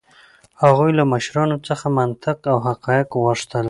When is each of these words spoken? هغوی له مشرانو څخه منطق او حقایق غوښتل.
هغوی 0.63 0.91
له 0.99 1.03
مشرانو 1.13 1.57
څخه 1.67 1.85
منطق 1.99 2.37
او 2.51 2.57
حقایق 2.67 3.09
غوښتل. 3.23 3.59